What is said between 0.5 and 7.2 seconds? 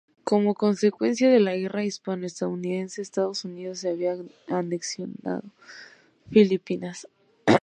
consecuencia de la Guerra Hispano-estadounidense, Estados Unidos se había anexionado Filipinas.